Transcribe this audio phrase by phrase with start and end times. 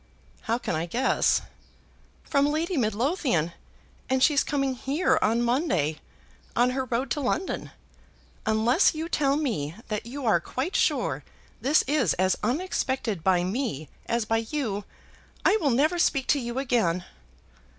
[0.49, 1.43] "How can I guess?"
[2.23, 3.51] "From Lady Midlothian!
[4.09, 5.99] and she's coming here on Monday,
[6.55, 7.69] on her road to London.
[8.47, 11.23] Unless you tell me that you are quite sure
[11.61, 14.85] this is as unexpected by me as by you,
[15.45, 17.05] I will never speak to you again."